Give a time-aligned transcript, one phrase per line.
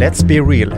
[0.00, 0.72] Let's be real.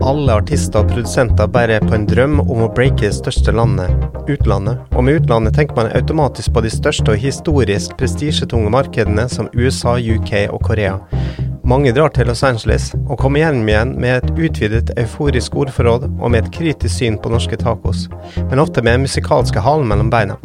[0.00, 3.92] Alle artister og produsenter bærer på en drøm om å breake det største landet,
[4.32, 4.80] utlandet.
[4.96, 9.98] Og med utlandet tenker man automatisk på de største og historisk prestisjetunge markedene som USA,
[10.00, 10.96] UK og Korea.
[11.68, 16.32] Mange drar til Los Angeles og kommer hjem igjen med et utvidet euforisk ordforråd og
[16.32, 18.08] med et kritisk syn på norske tacos,
[18.48, 20.40] men ofte med musikalske halen mellom beina.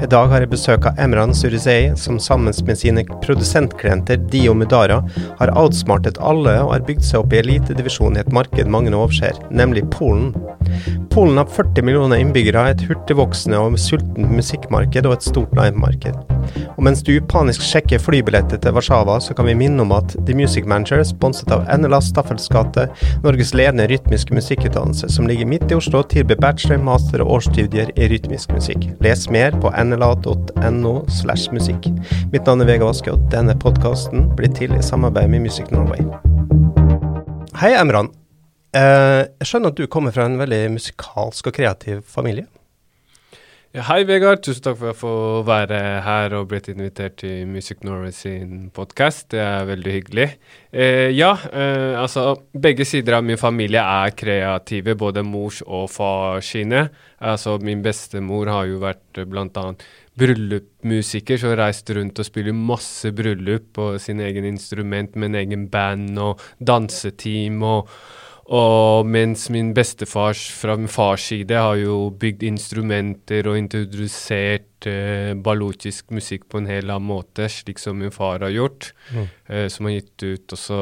[0.00, 5.02] I dag har jeg besøk av Emran Surizei, som sammen med sine produsentklienter Dio Mudara
[5.36, 9.36] har outsmartet alle og har bygd seg opp i elitedivisjon i et marked mange overser,
[9.52, 10.32] nemlig Polen.
[11.12, 16.39] Polen har 40 millioner innbyggere, et hurtigvoksende og sultent musikkmarked og et stort livemarked.
[16.76, 20.36] Og mens du panisk sjekker flybilletter til Warszawa, så kan vi minne om at The
[20.36, 22.86] Music Manager, sponset av NLA Staffels gate,
[23.24, 28.10] Norges ledende rytmiske musikkutdannelse, som ligger midt i Oslo, tilbyr bachelor, master og årsstudier i
[28.12, 28.88] rytmisk musikk.
[29.04, 31.90] Les mer på nla.no slash musikk.
[32.32, 36.04] Mitt navn er Vega Vaske, og denne podkasten blir til i samarbeid med Music Norway.
[37.60, 38.12] Hei, Emran.
[38.70, 42.46] Eh, jeg skjønner at du kommer fra en veldig musikalsk og kreativ familie?
[43.70, 44.40] Ja, hei, Vegard.
[44.42, 45.10] Tusen takk for å få
[45.46, 49.28] være her og blitt invitert til Music Norway sin podkast.
[49.30, 50.24] Det er veldig hyggelig.
[50.74, 56.50] Eh, ja, eh, altså begge sider av min familie er kreative, både mors og fars
[56.50, 56.88] sine.
[57.22, 59.86] Altså min bestemor har jo vært blant annet
[60.18, 65.68] bryllupsmusiker, så reiste rundt og spiller masse bryllup på sin egen instrument med en egen
[65.70, 67.94] band og danseteam og
[68.50, 75.36] og mens min bestefars fra min fars side har jo bygd instrumenter og introdusert eh,
[75.38, 79.28] baluchisk musikk på en hel annen måte, slik som min far har gjort, mm.
[79.54, 80.80] eh, som har gitt ut også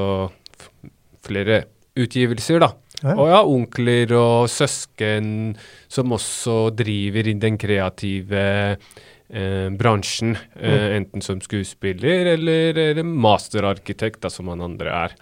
[1.29, 1.67] flere
[1.99, 2.73] utgivelser, da.
[3.03, 3.15] Ja.
[3.15, 5.53] Og ja, onkler og søsken
[5.93, 8.47] som også driver i den kreative
[9.29, 10.97] eh, bransjen, eh, mm.
[11.03, 15.19] enten som skuespiller eller, eller masterarkitekt, da, som han andre er.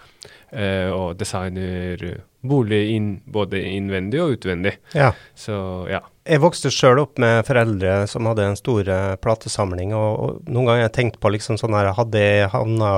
[0.51, 1.99] Eh, og designer
[2.47, 4.77] bolig inn, både innvendig og utvendig.
[4.95, 5.11] Ja.
[5.35, 5.57] Så,
[5.91, 6.01] ja.
[6.27, 10.69] Jeg vokste sjøl opp med foreldre som hadde en stor uh, platesamling, og, og, noen
[10.69, 12.95] ganger har jeg tenkt på liksom sånn her Hadde jeg havna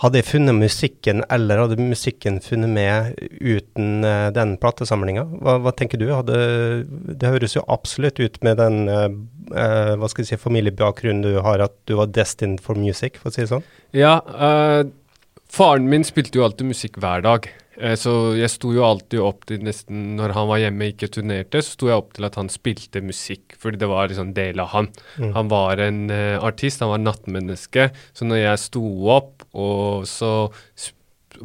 [0.00, 5.26] hadde jeg funnet musikken, eller hadde musikken funnet med uten uh, den platesamlinga?
[5.42, 6.06] Hva, hva, tenker du?
[6.14, 6.38] Hadde,
[6.88, 9.10] det høres jo absolutt ut med den uh,
[9.50, 13.34] hva skal jeg si, familiebakgrunnen du har, at du var destined for music, for å
[13.34, 13.66] si det sånn?
[13.96, 14.20] Ja,
[15.50, 17.48] faren min spilte jo alltid musikk hver dag.
[17.80, 21.10] Eh, så jeg sto jo alltid opp til nesten Når han var hjemme og ikke
[21.16, 24.62] turnerte, så sto jeg opp til at han spilte musikk, fordi det var liksom del
[24.62, 24.90] av han.
[25.16, 25.34] Mm.
[25.36, 27.90] Han var en uh, artist, han var nattmenneske.
[28.12, 30.50] Så når jeg sto opp, og så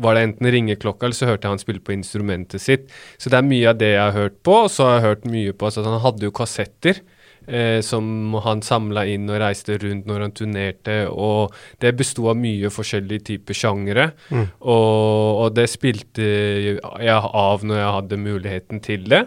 [0.01, 2.89] var det enten ringeklokka, eller så hørte jeg han spille på instrumentet sitt.
[3.21, 5.29] Så det er mye av det jeg har hørt på, og så har jeg hørt
[5.29, 6.99] mye på altså Han hadde jo kassetter
[7.47, 10.97] eh, som han samla inn og reiste rundt når han turnerte.
[11.11, 14.09] Og det besto av mye forskjellige typer sjangere.
[14.29, 14.45] Mm.
[14.61, 19.25] Og, og, det spilte jeg av når jeg hadde muligheten til det.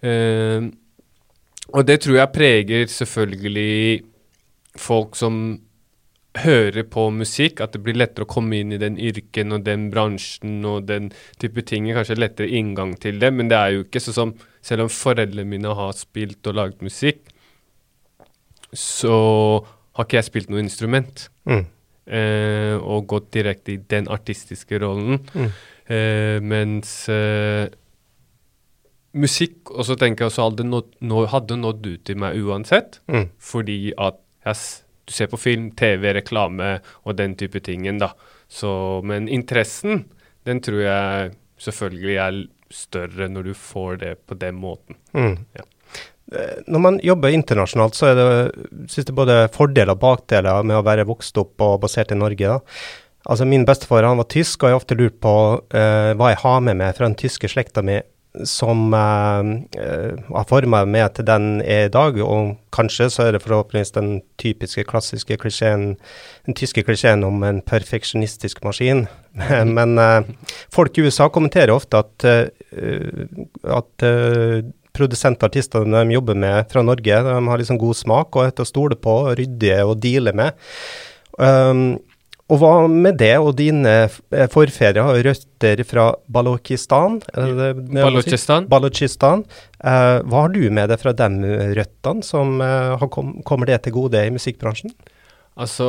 [0.00, 0.70] Eh,
[1.70, 4.00] og det tror jeg preger selvfølgelig
[4.78, 5.58] folk som
[6.38, 9.88] hører på musikk, at det blir lettere å komme inn i den yrken og den
[9.90, 11.10] bransjen og den
[11.42, 11.88] type ting.
[11.94, 15.48] Kanskje lettere inngang til det, men det er jo ikke sånn som Selv om foreldrene
[15.48, 17.30] mine har spilt og laget musikk,
[18.76, 19.14] så
[19.96, 21.28] har ikke jeg spilt noe instrument.
[21.48, 21.66] Mm.
[22.10, 25.20] Eh, og gått direkte i den artistiske rollen.
[25.34, 25.50] Mm.
[25.90, 27.70] Eh, mens eh,
[29.14, 33.00] musikk også tenker jeg også hadde nådd, nå, hadde nådd ut til meg uansett.
[33.10, 33.28] Mm.
[33.38, 34.64] Fordi at yes,
[35.06, 38.12] du ser på film, TV, reklame og den type tingen, da.
[38.50, 38.70] Så,
[39.06, 40.04] men interessen,
[40.46, 44.98] den tror jeg selvfølgelig er større når du får det på den måten.
[45.14, 45.44] Mm.
[45.58, 45.66] Ja.
[46.30, 48.28] Eh, når man jobber internasjonalt, så er det,
[48.92, 52.54] synes det både fordeler og bakdeler med å være vokst opp og basert i Norge.
[52.54, 53.26] Da.
[53.30, 56.42] Altså Min bestefar han var tysk, og jeg har ofte lurt på uh, hva jeg
[56.44, 57.98] har med meg fra den tyske slekta mi
[58.46, 59.42] som uh,
[59.74, 62.16] uh, har forma meg til den jeg er i dag.
[62.22, 65.96] Og kanskje så er det forhåpentligvis den typiske, klassiske klisjeen,
[66.46, 69.08] den tyske klisjeen om en perfeksjonistisk maskin.
[69.76, 69.98] Men
[70.72, 72.24] folk i USA kommenterer ofte at,
[73.76, 74.08] at
[74.96, 78.98] produsentartistene de jobber med fra Norge, de har liksom god smak og er å stole
[78.98, 80.58] på, ryddige å deale med.
[81.40, 81.98] Um,
[82.50, 87.20] og hva med det, og dine eh, forfedre har røtter fra Balochistan?
[87.30, 88.66] Balochistan.
[88.70, 89.44] Balochistan.
[89.78, 93.94] Uh, hva har du med deg fra de røttene, som uh, kom, kommer det til
[94.00, 94.90] gode i musikkbransjen?
[95.60, 95.86] Altså,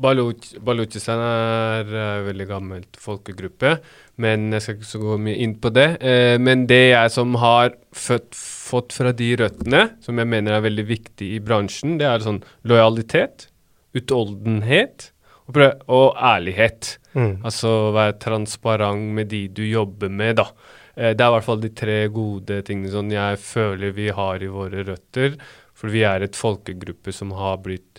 [0.00, 3.76] Balochistan er en veldig gammelt folkegruppe,
[4.20, 5.88] men jeg skal ikke så gå mye inn på det.
[6.00, 10.66] Eh, men det jeg som har født, fått fra de røttene, som jeg mener er
[10.66, 13.48] veldig viktig i bransjen, det er sånn lojalitet,
[13.96, 15.10] utoldenhet
[15.50, 16.96] og, og ærlighet.
[17.12, 17.40] Mm.
[17.42, 20.50] Altså være transparent med de du jobber med, da.
[20.94, 24.42] Eh, det er i hvert fall de tre gode tingene sånn jeg føler vi har
[24.42, 25.36] i våre røtter.
[25.80, 27.89] For vi er et folkegruppe som har blitt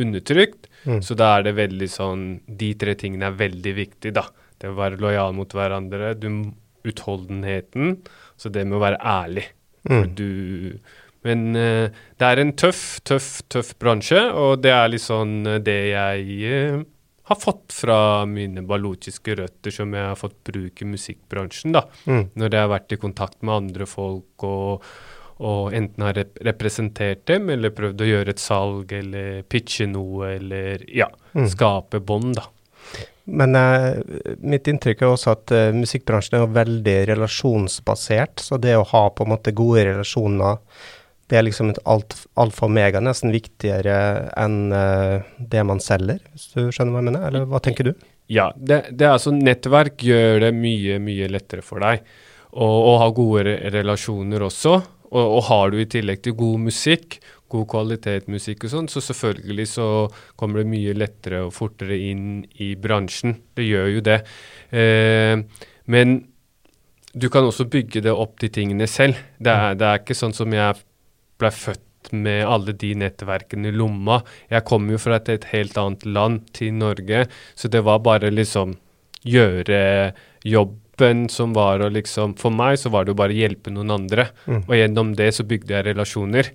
[0.00, 0.68] undertrykt.
[0.88, 1.00] Mm.
[1.04, 4.26] Så da er det veldig sånn De tre tingene er veldig viktige, da.
[4.58, 6.28] Det å være lojal mot hverandre, du,
[6.86, 7.96] utholdenheten,
[8.38, 9.46] så det med å være ærlig.
[9.90, 10.04] Mm.
[10.18, 10.28] Du,
[11.26, 15.62] men uh, det er en tøff, tøff, tøff bransje, og det er litt sånn eh,
[15.62, 16.82] det jeg uh,
[17.30, 17.98] har fått fra
[18.28, 21.86] mine baluchiske røtter, som jeg har fått bruke i musikkbransjen, da.
[22.10, 22.24] Mm.
[22.38, 24.88] Når jeg har vært i kontakt med andre folk og,
[25.38, 30.34] og enten har rep representert dem, eller prøvd å gjøre et salg, eller pitche noe,
[30.36, 31.46] eller ja, Mm.
[31.48, 32.42] skape bånd, da.
[33.24, 34.00] Men eh,
[34.42, 39.04] mitt inntrykk er også at eh, musikkbransjen er jo veldig relasjonsbasert, så det å ha
[39.10, 40.58] på en måte gode relasjoner,
[41.30, 43.94] det er liksom et alt, alfa og mega, nesten viktigere
[44.36, 47.94] enn eh, det man selger, hvis du skjønner hva jeg mener, eller hva tenker du?
[48.32, 52.02] Ja, det, det er altså nettverk gjør det mye, mye lettere for deg.
[52.52, 54.74] Og, og ha gode relasjoner også.
[55.12, 57.18] Og, og har du i tillegg til god musikk,
[57.52, 59.86] god kvalitetsmusikk og sånn, så selvfølgelig så
[60.40, 63.36] kommer det mye lettere og fortere inn i bransjen.
[63.56, 64.18] Det gjør jo det.
[64.72, 65.36] Eh,
[65.92, 66.18] men
[67.12, 69.20] du kan også bygge det opp til tingene selv.
[69.36, 70.80] Det er, det er ikke sånn som jeg
[71.40, 74.22] ble født med alle de nettverkene i lomma.
[74.50, 78.32] Jeg kom jo fra et, et helt annet land til Norge, så det var bare
[78.32, 78.74] liksom
[79.28, 79.82] gjøre
[81.02, 84.28] jobben som var å liksom For meg så var det jo bare hjelpe noen andre,
[84.46, 84.62] Mm.
[84.68, 86.50] og gjennom det så bygde jeg relasjoner.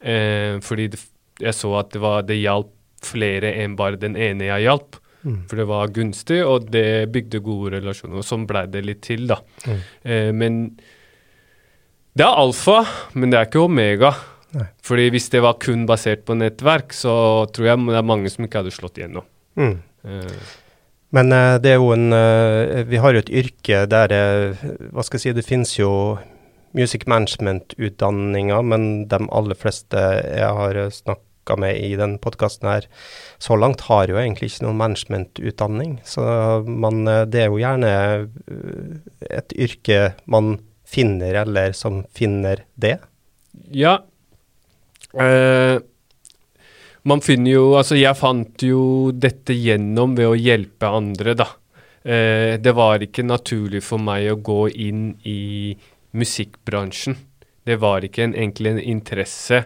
[0.00, 1.00] Eh, fordi det,
[1.40, 2.70] jeg så at det, var, det hjalp
[3.02, 4.96] flere enn bare den ene jeg hjalp.
[5.24, 5.48] Mm.
[5.48, 8.18] For det var gunstig, og det bygde gode relasjoner.
[8.18, 9.38] Og sånn blei det litt til, da.
[9.66, 9.80] Mm.
[10.04, 10.76] Eh, men
[12.14, 14.12] det er alfa, men det er ikke omega.
[14.54, 14.66] Nei.
[14.82, 18.44] Fordi hvis det var kun basert på nettverk, så tror jeg det er mange som
[18.44, 19.24] ikke hadde slått igjennom.
[19.56, 19.78] Mm.
[20.04, 20.52] Eh,
[21.14, 25.04] Men eh, det er jo en eh, Vi har jo et yrke der eh, Hva
[25.06, 25.90] skal jeg si, det finnes jo
[26.74, 32.88] music management-utdanninger, men de aller fleste jeg har snakka med i den podkasten her,
[33.38, 35.92] så langt har jo egentlig ikke noen management-utdanning.
[36.02, 36.24] Så
[36.66, 37.92] man, det er jo gjerne
[39.30, 42.96] et yrke man finner, eller som finner det.
[43.70, 44.00] ja.
[45.14, 45.78] Eh,
[47.08, 51.48] man finner jo Altså, jeg fant jo dette gjennom ved å hjelpe andre, da.
[52.04, 55.72] Eh, det var ikke naturlig for meg å gå inn i
[56.14, 57.16] musikkbransjen.
[57.64, 59.62] Det var ikke en, egentlig en interesse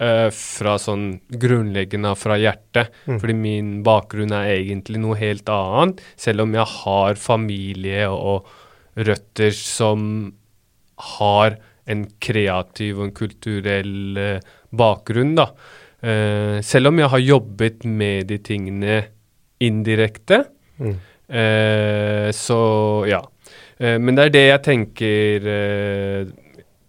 [0.00, 2.94] eh, fra sånn grunnleggende fra hjertet.
[3.04, 3.18] Mm.
[3.20, 8.48] Fordi min bakgrunn er egentlig noe helt annet, selv om jeg har familie og
[8.96, 10.32] røtter som
[11.16, 15.50] har en kreativ og en kulturell eh, bakgrunn, da.
[16.06, 18.98] Eh, selv om jeg har jobbet med de tingene
[19.60, 20.44] indirekte.
[20.78, 20.96] Mm.
[21.32, 22.58] uh, så
[23.08, 23.22] ja.
[23.80, 25.46] Uh, men det er det jeg tenker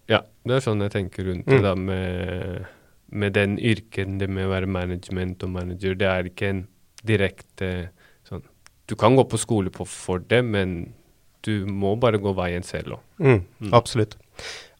[0.08, 1.64] Ja, det er sånn jeg tenker rundt det Mm.
[1.64, 2.66] da med,
[3.10, 5.94] med den yrken, det med å være management og manager.
[5.96, 6.62] Det er ikke en
[7.04, 7.72] direkte
[8.28, 8.44] sånn
[8.88, 10.92] Du kan gå på skole på, for det, men
[11.44, 13.00] du må bare gå veien selv òg.
[13.18, 13.72] Mm, Mm.
[13.72, 14.16] Absolutt.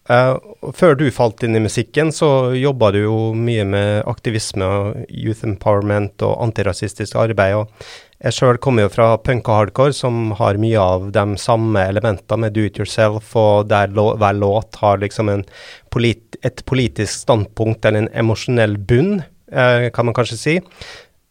[0.09, 5.03] Og før du falt inn i musikken, så jobba du jo mye med aktivisme og
[5.13, 7.59] youth empowerment og antirasistisk arbeid.
[7.59, 7.69] og
[8.25, 12.47] Jeg sjøl kommer jo fra punk og hardcore, som har mye av de samme elementene
[12.47, 15.31] med do it yourself, og der hver låt har liksom
[15.93, 19.21] polit, et politisk standpunkt eller en emosjonell bunn,
[19.53, 20.57] uh, kan man kanskje si.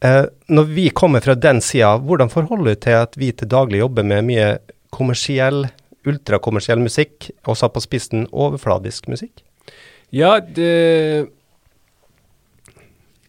[0.05, 3.81] Uh, når vi kommer fra den sida, hvordan forholder du til at vi til daglig
[3.81, 4.49] jobber med mye
[4.93, 5.65] kommersiell
[6.07, 9.43] ultrakommersiell musikk, og satt på spissen overfladisk musikk?
[10.13, 11.27] Ja, det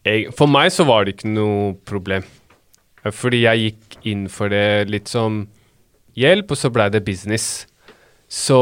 [0.07, 2.27] jeg, For meg så var det ikke noe problem.
[3.15, 5.47] Fordi jeg gikk inn for det litt som
[6.19, 7.67] hjelp, og så ble det business.
[8.29, 8.59] Så,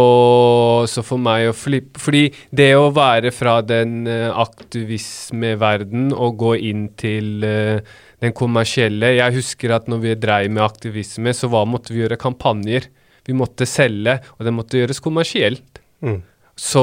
[0.87, 6.53] så for meg å flippe Fordi det å være fra den aktivismeverdenen aktivismeverden og gå
[6.69, 7.81] inn til eh,
[8.23, 12.21] den kommersielle Jeg husker at når vi dreiv med aktivisme, så var, måtte vi gjøre
[12.21, 12.87] kampanjer.
[13.27, 15.81] Vi måtte selge, og det måtte gjøres kommersielt.
[16.05, 16.23] Mm.
[16.57, 16.83] Så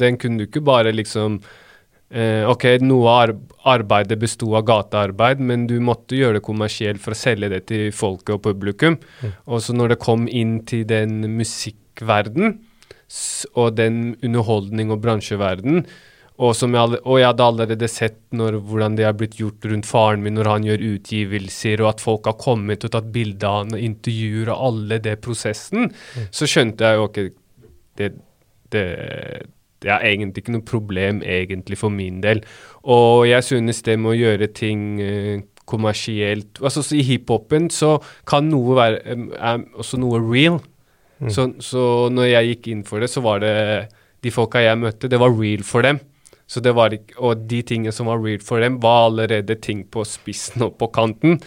[0.00, 1.38] den kunne du ikke bare liksom
[2.08, 3.34] eh, Ok, noe av
[3.68, 7.90] arbeidet besto av gatearbeid, men du måtte gjøre det kommersielt for å selge det til
[7.96, 8.98] folket og publikum.
[9.44, 12.58] Og så når det kom inn til den musikkverden
[13.54, 15.84] og den underholdning- og bransjeverden,
[16.34, 19.64] og, som jeg, alle- og jeg hadde allerede sett når, hvordan det har blitt gjort
[19.70, 23.46] rundt faren min når han gjør utgivelser, og at folk har kommet og tatt bilde
[23.46, 25.92] av han og intervjuer og alle det prosessen,
[26.34, 27.26] så skjønte jeg jo ikke,
[28.00, 28.08] det,
[28.74, 28.84] det,
[29.84, 32.42] det er egentlig ikke noe problem egentlig for min del.
[32.82, 37.94] Og jeg synes det med å gjøre ting eh, kommersielt Altså så I hiphopen så
[38.28, 38.98] kan noe være
[39.38, 40.58] er også noe real.
[41.30, 43.54] Så, så når jeg gikk inn for det, så var det
[44.20, 46.00] De folka jeg møtte, det var real for dem.
[46.54, 49.82] Så det var ikke, og de tingene som var weird for dem, var allerede ting
[49.90, 51.40] på spissen og på kanten.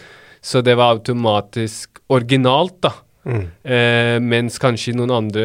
[0.44, 2.92] Så det var automatisk originalt, da.
[3.28, 5.42] Eh, mens kanskje noen andre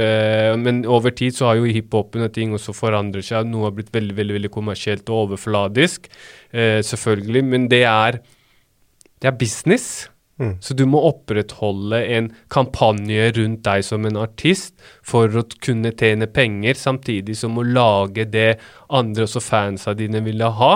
[0.56, 3.50] Men over tid så har jo hiphopen og ting også forandret seg.
[3.50, 6.08] Noe har blitt veldig veldig, veldig kommersielt og overfladisk,
[6.54, 7.44] eh, selvfølgelig.
[7.44, 8.20] Men det er,
[9.20, 10.08] det er business.
[10.44, 10.56] Mm.
[10.62, 16.28] Så du må opprettholde en kampanje rundt deg som en artist for å kunne tjene
[16.28, 18.58] penger, samtidig som å lage det
[18.94, 20.74] andre også fansa dine ville ha.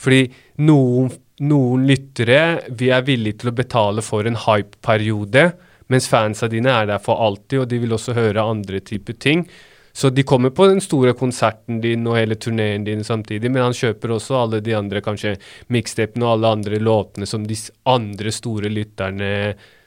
[0.00, 0.22] Fordi
[0.66, 1.10] noen,
[1.44, 5.50] noen lyttere vi er villige til å betale for en hype-periode,
[5.90, 9.44] mens fansa dine er der for alltid, og de vil også høre andre typer ting.
[9.92, 13.76] Så de kommer på den store konserten din og hele turneen din samtidig, men han
[13.76, 15.34] kjøper også alle de andre kanskje
[15.68, 17.58] mixtapene og alle andre låtene som de
[17.90, 19.30] andre store lytterne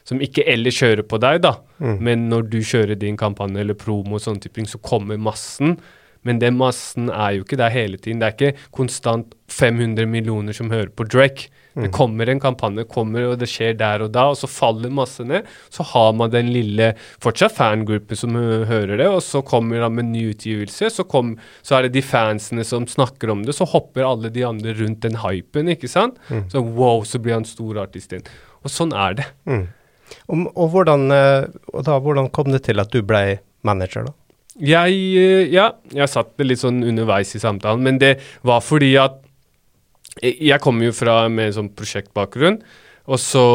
[0.04, 1.54] som ikke ellers kjører på deg, da.
[2.04, 5.78] Men når du kjører din kampanje eller promo og sånne ting, så kommer massen.
[6.28, 8.22] Men den massen er jo ikke der hele tiden.
[8.22, 11.52] Det er ikke konstant 500 millioner som hører på Drake.
[11.74, 15.24] Det kommer en kampanje, kommer, og det skjer der og da, og så faller masse
[15.26, 15.48] ned.
[15.74, 16.92] Så har man den lille
[17.24, 20.92] fortsatt fangruppen som hører det, og så kommer han med ny utgivelse.
[20.94, 21.34] Så, kom,
[21.66, 25.02] så er det de fansene som snakker om det, så hopper alle de andre rundt
[25.06, 26.22] den hypen, ikke sant?
[26.54, 28.30] Så wow, så blir han stor artist igjen.
[28.62, 29.30] Og sånn er det.
[29.50, 29.66] Mm.
[30.30, 34.14] Og, og, hvordan, eh, og da, hvordan kom det til at du ble manager, da?
[34.62, 38.94] Jeg, eh, ja, jeg satt det litt sånn underveis i samtalen, men det var fordi
[39.02, 39.20] at
[40.22, 42.60] jeg kommer jo fra med en sånn prosjektbakgrunn,
[43.04, 43.48] og så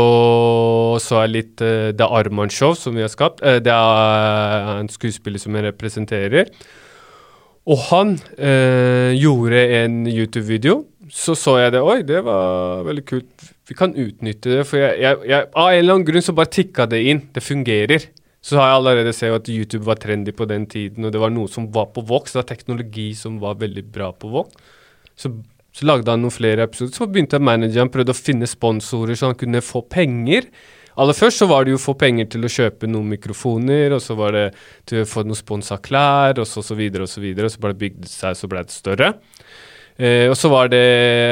[1.01, 3.41] så jeg litt eh, Det Arman Show som vi har skapt.
[3.41, 6.51] eh, det er en skuespiller som jeg representerer.
[7.69, 10.85] Og han eh, gjorde en YouTube-video.
[11.09, 11.81] Så så jeg det.
[11.81, 13.49] Oi, det var veldig kult.
[13.69, 14.67] Vi kan utnytte det.
[14.69, 17.23] For jeg, jeg, jeg, av en eller annen grunn så bare tikka det inn.
[17.33, 18.09] Det fungerer.
[18.49, 21.33] Så har jeg allerede sett at YouTube var trendy på den tiden, og det var
[21.35, 22.33] noe som var på Vox.
[22.33, 24.57] Det var teknologi som var veldig bra på Vox.
[25.19, 25.35] Så,
[25.77, 26.95] så lagde han noen flere episoder.
[26.97, 30.49] Så begynte manageren prøvde å finne sponsorer så han kunne få penger.
[30.99, 34.01] Aller først så var det jo å få penger til å kjøpe noen mikrofoner, og
[34.03, 34.47] så var det
[34.89, 37.47] til å få noen sponsa klær, og så, så videre og så videre.
[37.47, 39.13] Og så bare bygde det seg, så ble det større.
[39.99, 40.85] Eh, og så var det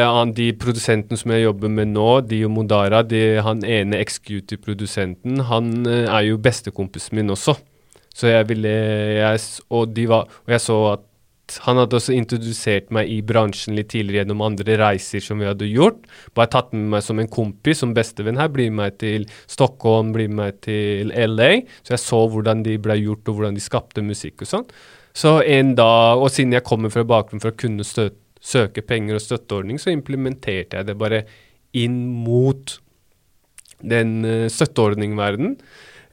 [0.02, 5.74] han, de produsentene som jeg jobber med nå, Dio Mondara, de, han ene executive-produsenten, han
[5.86, 7.54] eh, er jo bestekompisen min også.
[8.16, 11.04] Så jeg ville jeg, og, var, og jeg så at
[11.62, 15.68] han hadde også introdusert meg i bransjen litt tidligere gjennom andre reiser som vi hadde
[15.70, 16.00] gjort.
[16.34, 18.50] Bare tatt med meg som en kompis, som bestevenn her.
[18.50, 21.52] Bli med meg til Stockholm, bli med meg til LA.
[21.86, 24.66] Så jeg så hvordan de ble gjort, og hvordan de skapte musikk og sånn.
[25.16, 28.10] Så en dag, og siden jeg kommer fra bakgrunn for å kunne stø
[28.46, 31.24] søke penger og støtteordning, så implementerte jeg det bare
[31.76, 32.76] inn mot
[33.82, 34.20] den
[34.52, 35.58] støtteordningverdenen.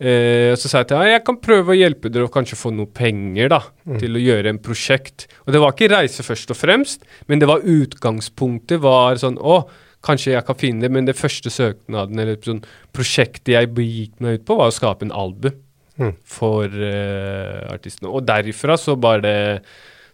[0.04, 2.58] Eh, og så sa jeg til ham jeg kan prøve å hjelpe dere å kanskje
[2.60, 3.62] få noe penger da,
[4.02, 5.28] til å gjøre en prosjekt.
[5.46, 9.62] Og det var ikke reise først og fremst, men det var utgangspunktet var sånn Å,
[10.04, 14.42] kanskje jeg kan finne det, men det første søknaden eller sånn prosjektet jeg begikk meg
[14.42, 15.62] ut på, var å skape en album
[15.94, 16.16] Mm.
[16.26, 18.10] for eh, artistene.
[18.10, 19.62] Og derifra så bare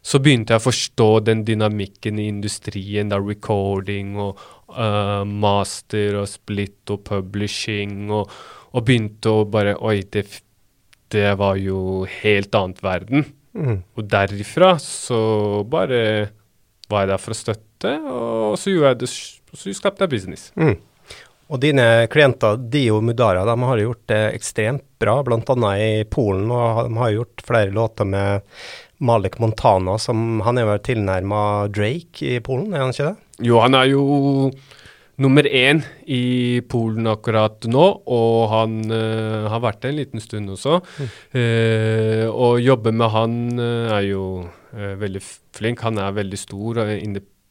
[0.10, 4.40] så begynte jeg å forstå den dynamikken i industrien, da recording og
[4.74, 8.32] uh, master og split og publishing, og,
[8.74, 10.26] og begynte å bare Oi, det,
[11.14, 13.28] det var jo helt annet verden.
[13.54, 13.82] Mm.
[13.98, 15.22] Og derifra så
[15.70, 16.02] bare
[16.90, 19.12] var jeg der for å støtte, og så gjorde jeg det,
[19.62, 20.50] så skapte jeg business.
[20.58, 20.78] Mm.
[21.50, 25.72] Og dine klienter, Dio Mudara, de har gjort det ekstremt bra, bl.a.
[25.82, 26.52] i Polen.
[26.54, 28.46] Og de har gjort flere låter med
[29.02, 31.42] Malek Montana, som han er vel tilnærma
[31.74, 33.48] Drake i Polen, er han ikke det?
[33.48, 34.04] Jo, han er jo
[35.24, 40.54] nummer én i Polen akkurat nå, og han uh, har vært det en liten stund
[40.54, 40.80] også.
[41.34, 44.24] Eh, og jobbe med han uh, er jo
[44.70, 45.22] veldig
[45.58, 45.82] flink.
[45.82, 47.02] Han er veldig stor og er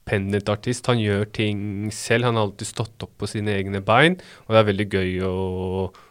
[0.09, 0.87] independent artist.
[0.87, 2.25] Han gjør ting selv.
[2.25, 5.35] Han har alltid stått opp på sine egne bein, og det er veldig gøy å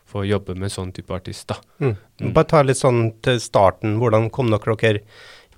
[0.08, 1.58] få jobbe med sånn type artist, da.
[1.84, 2.32] Mm.
[2.34, 5.02] Bare ta litt sånn til starten, hvordan kom dere dere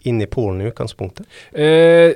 [0.10, 1.27] inn i Polen i utgangspunktet?
[1.53, 2.15] Eh,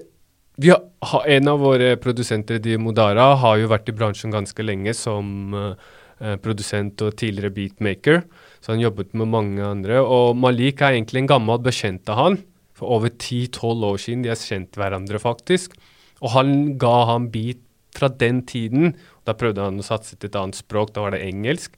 [0.58, 4.96] vi har, en av våre produsenter, Di Modara, har jo vært i bransjen ganske lenge
[4.98, 8.24] som eh, produsent og tidligere beatmaker.
[8.64, 10.02] Så han jobbet med mange andre.
[10.02, 12.42] Og Malik er egentlig en gammel bekjent av han.
[12.74, 14.24] For over 10-12 år siden.
[14.26, 15.76] De har kjent hverandre, faktisk.
[16.24, 17.62] Og han ga ham beat
[17.94, 18.96] fra den tiden.
[19.28, 21.76] Da prøvde han å satse til et annet språk, da var det engelsk.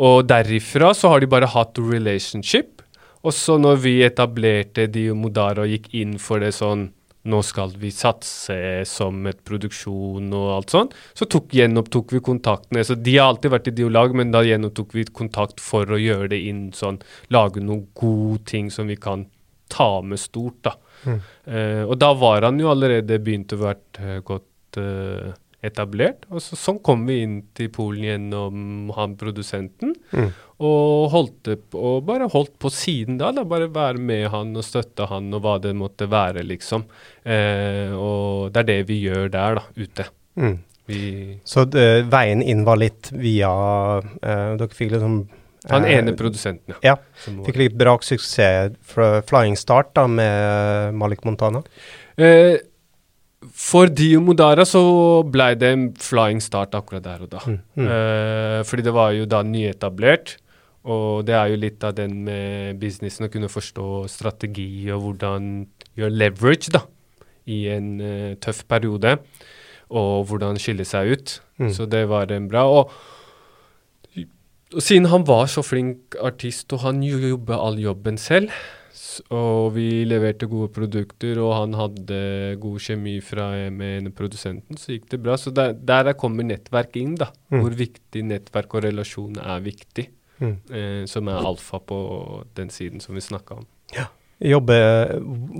[0.00, 2.84] Og derifra så har de bare hatt relationship.
[3.20, 6.88] Og så når vi etablerte Dio Modara og gikk inn for det sånn
[7.28, 8.54] nå skal vi satse
[8.88, 10.94] som et produksjon og alt sånt.
[11.12, 12.84] Så tok, gjenopptok vi kontaktene.
[12.86, 16.30] Så de har alltid vært i dialog, men da gjenopptok vi kontakt for å gjøre
[16.32, 19.26] det inn sånn, lage noen gode ting som vi kan
[19.70, 20.78] ta med stort, da.
[21.04, 21.20] Mm.
[21.46, 25.30] Uh, og da var han jo allerede begynt å være uh, godt uh,
[25.64, 26.24] etablert.
[26.30, 29.94] Og så, sånn kom vi inn til Polen gjennom han produsenten.
[30.12, 30.30] Mm.
[30.60, 33.30] Og holdt og bare holdt på siden da.
[33.32, 36.86] da, Bare være med han og støtte han og hva det måtte være, liksom.
[37.24, 40.10] Uh, og det er det vi gjør der, da, ute.
[40.40, 40.58] Mm.
[41.44, 43.50] så det, veien inn var litt via
[44.00, 45.16] eh, Dere fikk liksom
[45.68, 46.94] han ene produsenten, ja.
[46.94, 46.96] ja.
[47.44, 51.60] Fikk litt braksuksess fra Flying Start da, med Malik Montana?
[52.16, 52.56] Eh,
[53.40, 54.82] for Dio Modara så
[55.24, 57.40] ble det en flying start akkurat der og da.
[57.46, 57.90] Mm, mm.
[57.96, 60.36] Eh, fordi det var jo da nyetablert.
[60.88, 65.50] Og det er jo litt av den med businessen å kunne forstå strategi og hvordan
[65.98, 66.86] gjøre leverage da,
[67.50, 69.18] i en uh, tøff periode.
[69.92, 71.34] Og hvordan skille seg ut.
[71.60, 71.72] Mm.
[71.76, 72.64] Så det var en bra.
[72.64, 72.94] Og,
[74.74, 78.52] og, siden han var så flink artist, og han jobba all jobben selv,
[79.34, 82.20] og vi leverte gode produkter, og han hadde
[82.62, 85.36] god kjemi fra, med produsenten, så gikk det bra.
[85.40, 87.30] Så der, der kommer nettverk inn, da.
[87.50, 87.58] Mm.
[87.64, 90.06] Hvor viktig nettverk og relasjon er viktig.
[90.40, 90.54] Mm.
[90.72, 91.98] Eh, som er alfa på
[92.56, 93.66] den siden som vi snakka om.
[93.92, 94.06] Ja.
[94.40, 94.76] Jobbe,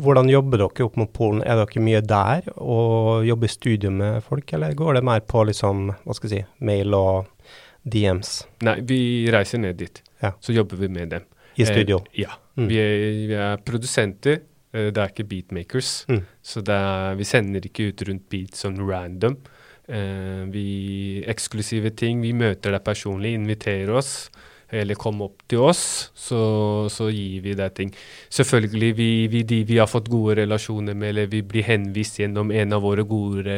[0.01, 1.43] hvordan jobber dere opp mot Polen?
[1.45, 5.43] Er dere mye der og jobber i studio med folk, eller går det mer på
[5.51, 7.29] liksom, hva skal jeg si, mail og
[7.83, 8.41] DMs?
[8.67, 9.01] Nei, vi
[9.33, 10.03] reiser ned dit.
[10.21, 10.35] Ja.
[10.41, 11.27] Så jobber vi med dem.
[11.61, 12.03] I studio?
[12.13, 12.37] Eh, ja.
[12.57, 12.69] Mm.
[12.69, 14.43] Vi, er, vi, er, produsenter.
[14.75, 16.05] Uh, det er ikke beatmakers.
[16.11, 16.23] Mm.
[16.43, 19.41] Så er, vi sender ikke ut rundt beats sånn random.
[19.91, 22.23] Eh, vi Eksklusive ting.
[22.23, 24.31] Vi møter deg personlig, inviterer oss.
[24.71, 26.41] Eller kom opp til oss, så,
[26.95, 27.89] så gir vi deg ting.
[28.31, 32.53] Selvfølgelig, vi, vi, de vi har fått gode relasjoner med, eller vi blir henvist gjennom
[32.55, 33.57] en av våre gode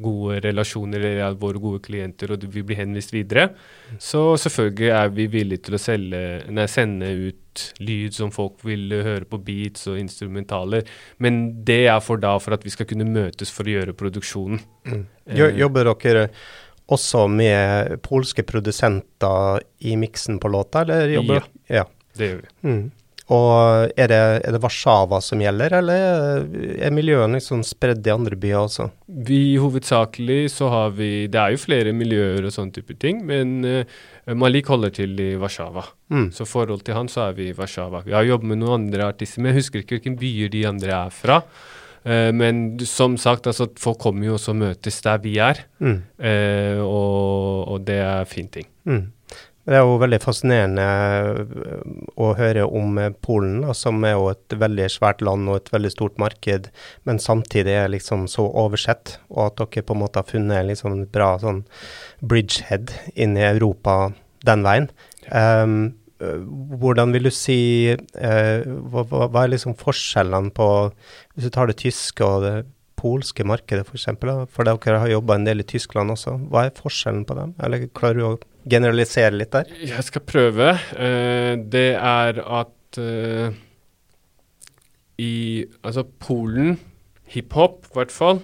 [0.00, 3.50] gode relasjoner eller våre gode klienter, og vi blir henvist videre,
[4.00, 8.94] så selvfølgelig er vi villige til å selge, nei, sende ut lyd som folk vil
[8.94, 10.86] høre på beats og instrumentaler.
[11.18, 14.62] Men det er for da for at vi skal kunne møtes for å gjøre produksjonen.
[14.86, 15.04] Mm.
[15.58, 16.28] Jobber dere
[16.90, 21.84] også med polske produsenter i miksen på låta, eller jobber Ja, ja.
[22.18, 22.50] det gjør vi.
[22.66, 22.82] Mm.
[23.30, 26.46] Og er det, er det, Warszawa som gjelder, eller
[26.82, 28.88] er miljøene liksom spredd i andre byer også?
[29.06, 33.60] Vi Hovedsakelig så har vi Det er jo flere miljøer og sånne type ting, men
[33.62, 34.00] uh,
[34.34, 35.86] Malik holder til i Warszawa.
[36.10, 36.30] Mm.
[36.34, 38.02] Så forhold til han så er vi i Warszawa.
[38.06, 40.96] Vi har jobbet med noen andre artister, men jeg husker ikke hvilken byer de andre
[40.98, 41.38] er fra.
[42.02, 45.98] Uh, men som sagt, altså, folk kommer jo også og møtes der vi er, mm.
[46.18, 48.66] uh, og, og, det er fin ting.
[48.88, 49.04] Mm.
[49.70, 50.84] Det er jo veldig fascinerende
[51.46, 51.82] eh,
[52.18, 55.92] å høre om eh, Polen, som er jo et veldig svært land og et veldig
[55.94, 56.66] stort marked,
[57.06, 61.04] men samtidig er liksom så oversett, og at dere på en måte har funnet liksom
[61.14, 61.62] bra sånn
[62.18, 64.10] bridgehead inn i Europa
[64.48, 64.90] den veien.
[65.30, 65.78] Um,
[66.82, 67.60] hvordan vil du si
[67.94, 72.54] uh, hva, hva, er liksom forskjellene på Hvis du tar det tyske og det
[73.00, 76.36] polske markedet, f.eks., for, for dere har jobba en del i Tyskland også.
[76.50, 77.54] Hva er forskjellen på dem?
[77.64, 79.72] Eller klarer du å generalisere litt der?
[79.86, 80.74] Jeg skal prøve.
[80.94, 83.56] Uh, det er at uh,
[85.20, 85.34] i
[85.84, 86.78] altså Polen,
[87.30, 88.40] hiphop i hvert fall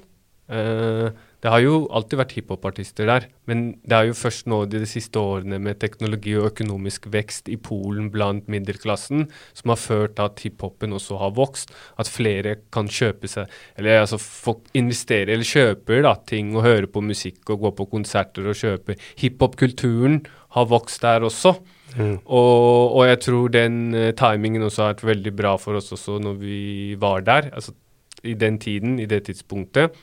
[0.52, 1.08] uh,
[1.44, 4.88] det har jo alltid vært hiphopartister der, men det er jo først nå de, de
[4.88, 10.30] siste årene med teknologi og økonomisk vekst i Polen blant middelklassen som har ført til
[10.30, 11.74] at hiphopen også har vokst.
[12.00, 16.88] At flere kan kjøpe seg Eller altså folk investerer eller kjøper da, ting og hører
[16.90, 18.96] på musikk og går på konserter og kjøper.
[19.20, 20.22] Hiphop-kulturen
[20.56, 21.56] har vokst der også.
[21.96, 22.18] Mm.
[22.24, 26.18] Og, og, jeg tror den uh, timingen også har vært veldig bra for oss også
[26.22, 26.60] når vi
[27.00, 27.50] var der.
[27.52, 27.76] Altså
[28.24, 29.94] i den tiden, i det tidspunktet.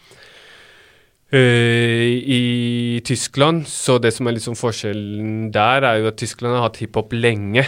[1.34, 6.67] Uh, I Tyskland, så det som er liksom forskjellen der, er jo at Tyskland har
[6.67, 7.65] hatt hiphop lenge.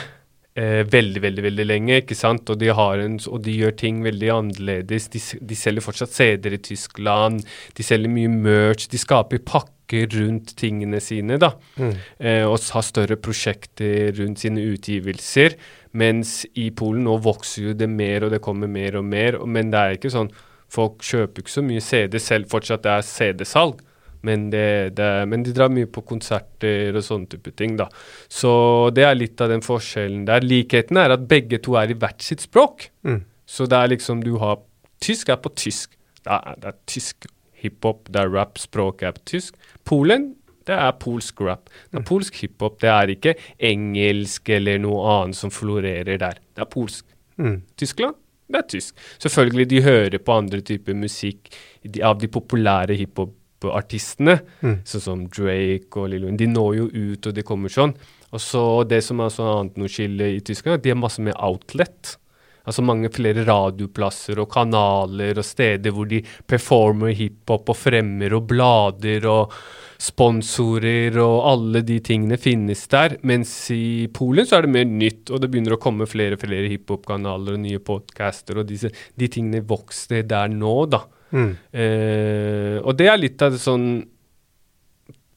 [0.56, 2.47] Eh, veldig, veldig veldig lenge, ikke sant?
[2.47, 5.10] Og de, en, og de gjør ting veldig annerledes.
[5.12, 7.41] De, de selger fortsatt CD-er i Tyskland.
[7.75, 8.88] De selger mye merch.
[8.88, 11.51] De skaper pakker rundt tingene sine, da.
[11.75, 11.91] Mm.
[12.23, 15.58] Eh, og har større prosjekter rundt sine utgivelser.
[15.99, 19.41] Mens i Polen nå vokser jo det mer, og det kommer mer og mer.
[19.43, 20.32] Men det er ikke sånn
[20.71, 23.84] Folk kjøper ikke så mye CD, selv fortsatt det er CD-salg.
[24.25, 27.86] Men, det, det, men, de drar mye på konserter og sånne type ting, da.
[28.32, 28.51] Så
[28.95, 30.45] det er litt av den forskjellen der.
[30.45, 32.88] Likheten er at begge to er i hvert sitt språk.
[33.06, 33.21] Mm.
[33.45, 34.63] Så det er liksom du har
[35.04, 35.91] Tysk er på tysk.
[36.23, 37.28] Det er, det er tysk
[37.62, 39.58] hiphop, det er rap, språket er på tysk.
[39.86, 40.32] Polen,
[40.65, 41.67] det er polsk rap.
[41.91, 42.08] Det er mm.
[42.10, 42.80] polsk hiphop.
[42.82, 43.36] Det er ikke
[43.69, 46.39] engelsk eller noe annet som florerer der.
[46.56, 47.06] Det er polsk.
[47.38, 47.60] Mm.
[47.78, 48.17] Tyskland,
[48.51, 48.95] det er tysk.
[49.19, 51.49] Selvfølgelig, de hører på andre typer musikk
[51.84, 54.77] de, av de populære hiphop-artistene, Mm.
[54.86, 56.38] sånn som Drake og Lil Wayne.
[56.38, 57.95] De når jo ut, og det kommer sånn.
[58.31, 61.34] Og så det som er så annet noe skille i Tyskland, de har masse mer
[61.39, 62.17] outlet.
[62.65, 68.47] Altså mange flere radioplasser og kanaler og steder hvor de performer hiphop og fremmer og
[68.49, 69.54] blader og
[70.01, 73.17] sponsorer og alle de tingene finnes der.
[73.28, 76.43] Mens i Polen så er det mer nytt, og det begynner å komme flere og
[76.43, 81.06] flere hiphop-kanaler og nye podcaster, og disse, de tingene vokser der nå, da.
[81.36, 81.54] Mm.
[81.73, 83.88] Eh, og det er litt av det sånn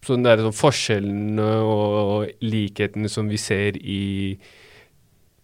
[0.08, 4.02] sånn der, sånn forskjellene og, og likhetene som vi ser i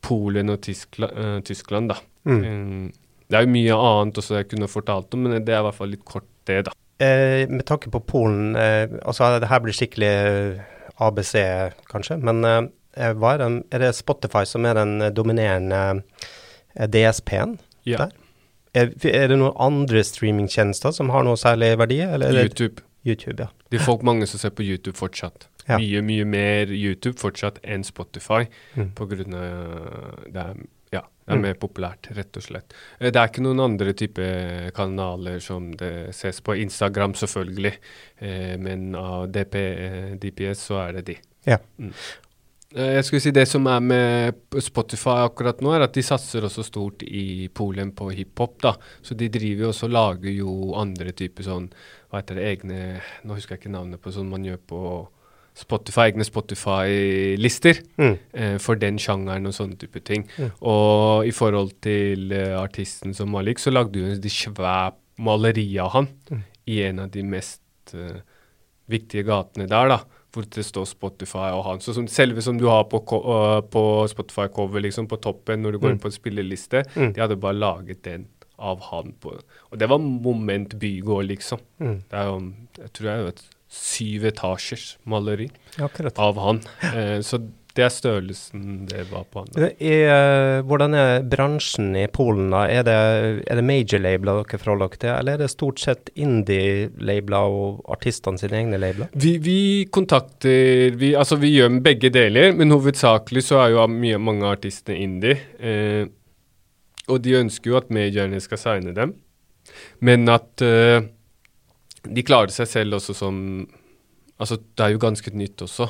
[0.04, 1.98] Polen og Tyskland, uh, Tyskland, da.
[2.28, 2.44] Mm.
[2.44, 2.92] Um,
[3.30, 5.78] det er jo mye annet også jeg kunne fortalt om, men det er i hvert
[5.78, 6.74] fall litt kort, det, da.
[7.02, 10.60] Eh, med tanke på Polen, eh, altså det her blir skikkelig eh,
[11.02, 11.32] ABC
[11.90, 12.60] kanskje, men eh,
[13.08, 15.80] er, den, er det Spotify som er den dominerende
[16.76, 17.56] eh, DSP-en
[17.88, 18.04] Ja.
[18.04, 18.12] der?
[18.74, 22.82] Er, er det noen andre streamingtjenester som har noe særlig verdi, eller er YouTube.
[23.06, 23.50] YouTube, ja.
[23.70, 25.48] Det er folk mange som ser på YouTube fortsatt.
[25.68, 25.79] Ja.
[25.79, 28.46] Mye, mye mer YouTube fortsatt enn Spotify,
[28.77, 28.90] Mm.
[28.94, 29.31] av
[30.33, 30.55] det er,
[30.92, 31.42] ja, det er Mm.
[31.42, 32.72] mer populært, rett og slett.
[33.00, 36.53] Eh, Det er ikke noen andre type kanaler som det ses på.
[36.61, 37.74] Instagram selvfølgelig,
[38.20, 41.16] eh, men av DP, eh, DPS så er det de.
[41.46, 41.59] Ja.
[41.81, 41.92] Mm.
[42.77, 46.42] Eh, Jeg skulle si Det som er med Spotify akkurat nå, er at de satser
[46.42, 48.61] også stort i Polen på hiphop.
[48.61, 48.74] da.
[49.00, 51.70] Så de driver jo også og lager jo andre typer sånn
[52.12, 55.09] Hva heter det, egne Nå husker jeg ikke navnet på sånn man gjør på
[55.54, 58.18] Spotify, egne Spotify-lister Mm.
[58.34, 60.26] eh, for den sjangeren og sånne type ting.
[60.38, 60.50] Mm.
[60.62, 65.90] Og i forhold til eh, artisten som Malik, så lagde hun de svære maleri av
[65.92, 66.42] han Mm.
[66.66, 67.60] i en av de mest
[67.94, 68.20] eh,
[68.88, 69.98] viktige gatene der, da.
[70.34, 71.78] Hvor det står Spotify og han.
[71.78, 75.78] Så som, selve som du har på, øh, på Spotify-cover, liksom, på toppen når du
[75.78, 75.92] går Mm.
[75.92, 77.12] inn på en spilleliste, Mm.
[77.14, 78.26] de hadde bare laget den
[78.58, 79.38] av han på
[79.72, 81.58] Og det var Moment Bygård, liksom.
[81.80, 82.02] Mm.
[82.10, 83.42] Det er jo, jeg tror jeg vet
[83.74, 85.50] syv etasjers maleri
[85.82, 86.18] Akkurat.
[86.22, 86.62] av han.
[86.94, 87.40] Eh, så
[87.74, 89.48] det er størrelsen det var på han.
[89.50, 89.68] da.
[89.82, 92.52] I, eh, hvordan er bransjen i Polen?
[92.54, 92.60] da?
[92.70, 92.94] Er det,
[93.50, 98.38] er det major-labeler dere forholder dere til, eller er det stort sett indie-labeler og artistene
[98.38, 99.10] sine egne labeler?
[99.18, 99.58] Vi, vi
[99.90, 105.00] kontakter vi, Altså, vi gjør begge deler, men hovedsakelig så er jo mye, mange artistene
[105.02, 105.40] indie.
[105.58, 106.06] Eh,
[107.10, 109.16] og de ønsker jo at majorene skal signe dem,
[110.00, 111.02] men at eh,
[112.04, 113.40] de klarer seg selv også som
[114.34, 115.86] Altså, det er jo ganske nytt også.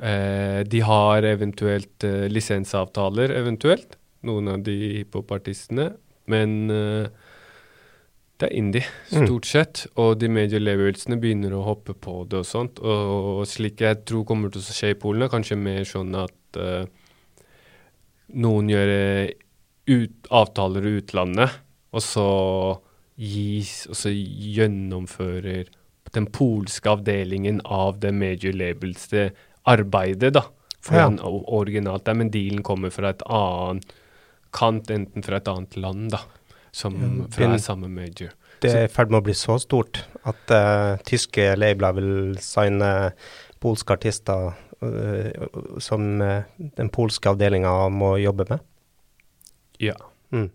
[0.00, 5.90] Eh, de har eventuelt eh, lisensavtaler, eventuelt, noen av de hiphop-artistene,
[6.32, 7.10] men eh,
[8.40, 9.26] det er indie, Mm.
[9.26, 9.82] stort sett.
[10.00, 12.80] Og de major levelsene begynner å hoppe på det og sånt.
[12.80, 16.16] Og, og slik jeg tror kommer til å skje i Polen, er kanskje mer sånn
[16.16, 16.86] at eh,
[18.40, 19.34] noen gjør eh,
[19.92, 21.60] ut, avtaler i utlandet,
[21.92, 22.26] og så
[23.18, 25.68] gis Og så gjennomfører
[26.12, 29.30] den polske avdelingen av det major labels det
[29.68, 30.42] arbeidet, da.
[30.82, 31.08] For Ja.
[31.08, 33.86] originalt der, men dealen kommer fra et annet
[34.52, 36.18] kant, enten fra et annet land, da.
[36.72, 38.30] Som Ja, fra fin- samme major.
[38.60, 43.12] Det er i ferd med å bli så stort at uh, tyske labeler vil signe
[43.60, 46.42] polske artister uh, som uh,
[46.76, 48.60] den polske avdelinga må jobbe med.
[49.80, 49.94] Ja.
[50.32, 50.50] Mm.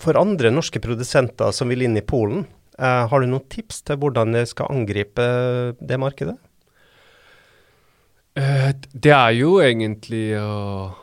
[0.00, 2.46] For andre norske produsenter som vil inn i Polen,
[2.78, 5.24] eh, har du noen tips til hvordan de skal angripe
[5.78, 6.36] det markedet?
[8.34, 10.94] Eh, det er jo egentlig å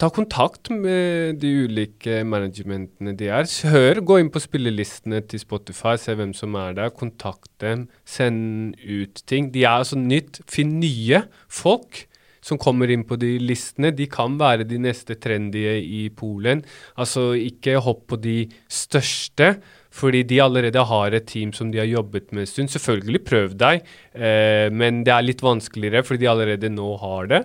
[0.00, 3.46] ta kontakt med de ulike managementene de er.
[3.70, 8.74] Hør, gå inn på spillelistene til Spotify, se hvem som er der, kontakt dem, send
[8.80, 9.52] ut ting.
[9.54, 10.40] De er altså nytt.
[10.50, 12.06] Finn nye folk
[12.44, 13.90] som kommer inn på de listene.
[13.96, 16.60] De kan være de neste trendige i Polen.
[17.00, 19.54] Altså ikke hopp på de største,
[19.94, 22.68] fordi de allerede har et team som de har jobbet med en stund.
[22.72, 23.84] Selvfølgelig prøv deg,
[24.18, 27.40] eh, men det er litt vanskeligere fordi de allerede nå har det.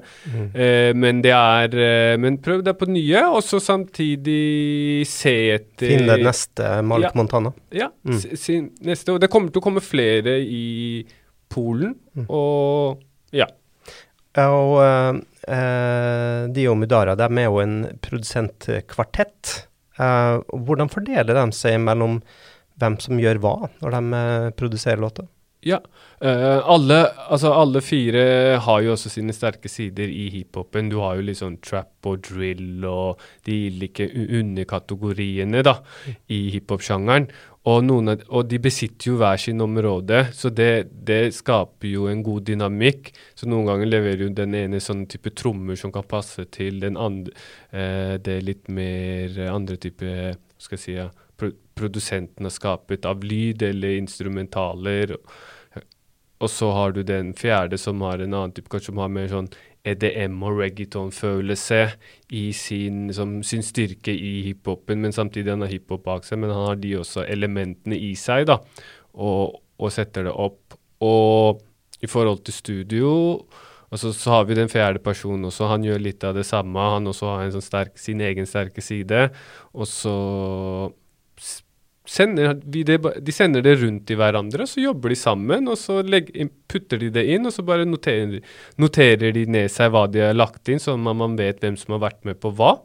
[0.58, 5.94] Eh, men det er eh, Men prøv deg på nye, og så samtidig se etter
[5.94, 7.16] Finn det neste Malik Ja.
[7.16, 7.54] Montana.
[7.72, 8.18] Ja, Mm.
[8.20, 9.14] si, si neste.
[9.14, 11.06] Og det kommer til å komme flere i
[11.50, 12.26] Polen, Mm.
[12.30, 13.00] og
[13.32, 13.46] ja.
[14.48, 19.56] Og uh, Dio Mudara de er jo en produsentkvartett.
[20.00, 22.22] Uh, hvordan fordeler de seg mellom
[22.80, 25.28] hvem som gjør hva, når de uh, produserer låter?
[25.66, 25.82] Ja.
[26.24, 26.98] Uh, alle,
[27.32, 28.22] altså alle fire
[28.64, 30.88] har jo også sine sterke sider i hiphopen.
[30.92, 35.80] Du har jo sånn trap og drill og de ulike underkategoriene da,
[36.32, 37.28] i hiphop-sjangeren.
[37.68, 42.48] Og, og, de besitter jo hver sin område, så det, det, skaper jo en god
[42.48, 43.12] dynamikk.
[43.36, 46.98] Så noen ganger leverer jo den ene sånn type trommer som kan passe til den
[46.98, 47.36] andre,
[47.76, 51.10] uh, det litt mer andre type skal jeg si, ja,
[51.80, 55.16] produsenten har skapet av lyd eller instrumentaler.
[56.40, 59.28] Og så har du den fjerde som har en annen type, kanskje som har mer
[59.32, 59.50] sånn
[59.88, 61.80] EDM og reggaeton-følelse
[62.36, 66.52] i sin, som, sin, styrke i hiphopen, men samtidig han har hiphop bak seg, men
[66.52, 68.60] han har de også elementene i seg, da,
[69.16, 70.78] og, og setter det opp.
[71.04, 71.64] Og
[72.04, 73.12] i forhold til studio
[73.90, 76.90] altså, så har vi den fjerde personen også, han gjør litt av det samme.
[76.96, 79.30] Han også har en sånn sin egen sterke side.
[79.74, 80.16] Og så
[82.10, 85.70] sender det, de sender det rundt til hverandre, så jobber de sammen.
[85.70, 88.40] Og så legger, putter de det inn, og så bare noterer,
[88.82, 91.98] noterer, de ned seg hva de har lagt inn, sånn at man vet hvem som
[91.98, 92.78] har vært med på hva.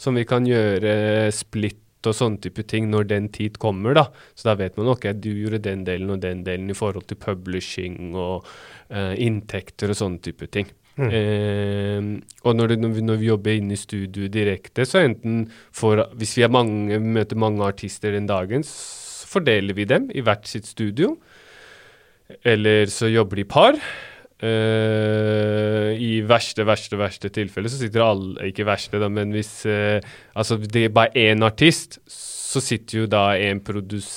[0.00, 1.78] Som vi kan gjøre splitt
[2.10, 3.94] og sånne type ting når den tid kommer.
[3.94, 4.08] da.
[4.34, 7.20] Så da vet man ok, du gjorde den delen og den delen i forhold til
[7.22, 8.48] publishing og
[8.90, 10.66] uh, inntekter og sånne type ting.
[11.00, 11.08] Mm.
[11.08, 12.08] Eh,
[12.44, 16.04] og når, det, når, vi, når, vi, jobber inne i studio direkte, så enten for
[16.20, 20.66] Hvis vi mange, møter mange artister den dagen, så fordeler vi dem i hvert sitt
[20.68, 21.16] studio.
[22.44, 23.78] Eller så jobber de par.
[24.42, 30.02] Uh, I verste, verste, verste tilfelle så sitter alle Ikke verste, da, men hvis uh,
[30.34, 34.08] altså det er bare én artist, så sitter jo da en produs...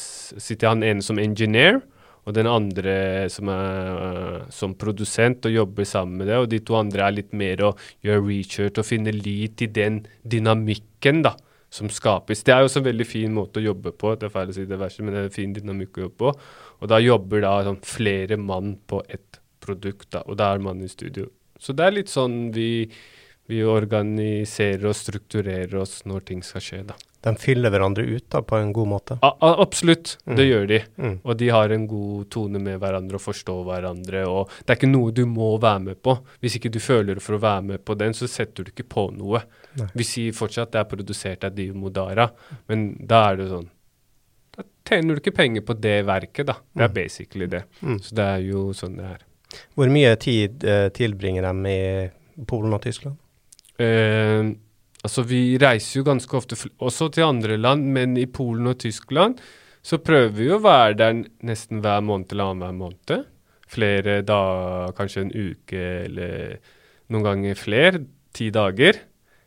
[0.41, 1.77] Sitter han ene som engineer,
[2.25, 2.95] og den andre
[3.29, 6.39] som er uh, som produsent og jobber sammen med det.
[6.41, 7.73] Og de to andre er litt mer å
[8.05, 11.35] gjøre research og finne lyd i den dynamikken da,
[11.69, 12.41] som skapes.
[12.45, 14.15] Det er jo også en veldig fin måte å jobbe på.
[14.17, 16.21] Det er feil å si det verste, men det er en fin dynamikk å jobbe
[16.23, 16.35] på.
[16.81, 20.81] Og da jobber da sånn, flere mann på ett produkt, da, og da er man
[20.85, 21.29] i studio.
[21.61, 22.85] Så det er litt sånn vi,
[23.49, 28.41] vi organiserer og strukturerer oss når ting skal skje, da de fyller hverandre ut da,
[28.45, 29.17] på en god måte?
[29.25, 30.35] A absolutt, mm.
[30.37, 30.79] det gjør de.
[31.01, 31.15] Mm.
[31.23, 34.25] Og de har en god tone med hverandre og forstår hverandre.
[34.29, 36.13] og Det er ikke noe du må være med på.
[36.43, 39.07] Hvis ikke du føler for å være med på den, så setter du ikke på
[39.15, 39.41] noe.
[39.79, 39.87] Nei.
[39.97, 42.29] Vi sier fortsatt at det er produsert av Div Modara,
[42.69, 43.71] men da er det sånn
[44.55, 46.59] Da tjener du ikke penger på det verket, da.
[46.71, 46.95] Det er mm.
[46.95, 47.63] basically det.
[47.81, 47.97] Mm.
[48.05, 49.25] Så det er jo sånn det er.
[49.75, 53.17] Hvor mye tid eh, tilbringer de i Polen og Tyskland?
[53.81, 54.53] Eh,
[55.05, 59.37] Altså, vi reiser jo ganske ofte også til andre land, men i Polen og Tyskland
[59.85, 63.27] så prøver vi å være der nesten hver måned eller annenhver måned.
[63.69, 66.55] Flere dager, kanskje en uke eller
[67.13, 68.01] noen ganger flere.
[68.35, 68.97] Ti dager.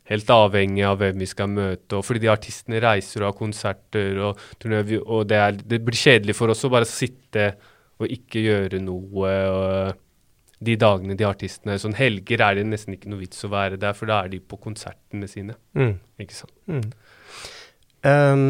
[0.09, 1.99] Helt avhengig av hvem vi skal møte.
[1.99, 4.38] og Fordi de artistene reiser og har konserter, og,
[5.03, 7.51] og det, er, det, blir kjedelig for oss å bare sitte
[7.99, 9.35] og ikke gjøre noe.
[9.35, 10.07] og
[10.64, 13.94] de dagene de artistene Sånn helger er det nesten ikke noe vits å være der,
[13.94, 15.55] for da er de på konsertene sine.
[15.79, 15.97] Mm.
[16.23, 16.55] Ikke sant.
[16.66, 16.88] Mm.
[18.07, 18.42] Um,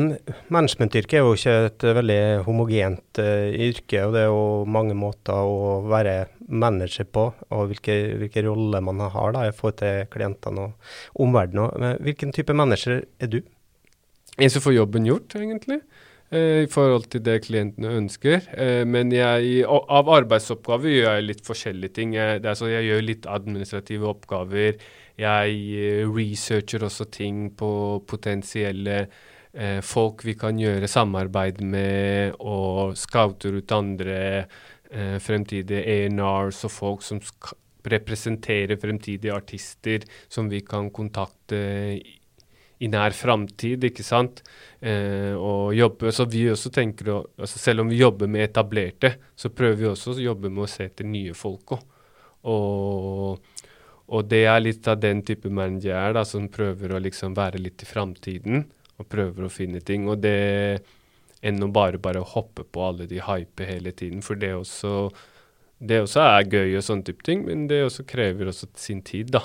[0.53, 5.41] Managementyrket er jo ikke et veldig homogent uh, yrke, og det er jo mange måter
[5.41, 6.17] å være
[6.49, 7.25] manager på,
[7.57, 11.97] og hvilke, hvilke roller man har da i forhold til klientene og omverdenen.
[12.05, 13.41] Hvilken type manager er du?
[14.39, 15.81] En som får jobben gjort, egentlig.
[16.29, 18.43] Eh, i forhold til det klientene ønsker.
[18.53, 22.13] Eh, men jeg, av arbeidsoppgaver gjør jeg litt forskjellige ting.
[22.19, 24.77] Jeg, altså jeg gjør litt administrative oppgaver.
[25.17, 27.71] Jeg eh, researcher også ting på
[28.07, 28.99] potensielle
[29.55, 34.21] eh, folk vi kan gjøre samarbeid med, og scouter ut andre
[34.93, 37.25] eh, fremtidige ANRs, og folk som
[37.89, 41.57] representerer fremtidige artister som vi kan kontakte
[42.79, 44.43] i nær framtid, ikke sant.
[44.81, 49.51] Eh, og jobbe, så vi også tenker altså Selv om vi jobber med etablerte, så
[49.51, 51.87] prøver vi også å jobbe med å se etter nye folk òg.
[52.49, 53.57] Og,
[54.07, 57.35] og, det er litt av den type manager jeg er, da, som prøver å liksom
[57.37, 58.63] være litt i framtiden
[58.99, 60.07] og prøver å finne ting.
[60.09, 60.39] Og det
[61.43, 65.11] enn å bare, bare hoppe på alle de hype hele tiden, for det også,
[65.79, 69.35] det også er gøy og sånne type ting, men det også krever også sin tid,
[69.37, 69.45] da.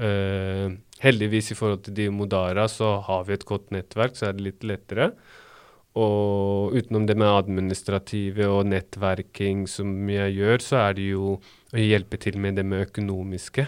[0.00, 4.36] Uh, heldigvis i forhold til de Modara så har vi et godt nettverk, så er
[4.36, 5.10] det litt lettere.
[5.98, 11.82] Og utenom det med administrative og nettverking som jeg gjør, så er det jo å
[11.82, 13.66] hjelpe til med det med økonomiske.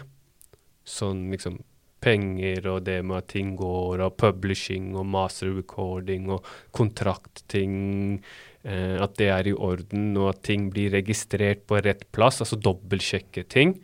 [0.87, 1.59] Sånn liksom
[2.03, 8.23] penger og det med at ting går, og publishing og master recording og kontraktting.
[8.63, 12.43] Eh, at det er i orden, og at ting blir registrert på rett plass.
[12.43, 13.77] Altså dobbeltsjekke ting.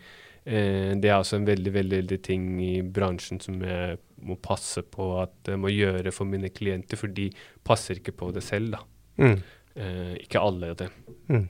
[0.48, 4.80] Eh, det er også en veldig, veldig, veldig ting i bransjen som jeg må passe
[4.88, 7.28] på at jeg må gjøre for mine klienter, for de
[7.66, 8.82] passer ikke på det selv, da.
[9.20, 9.36] Mm.
[9.76, 10.88] Eh, ikke alle det.
[11.28, 11.46] Mm.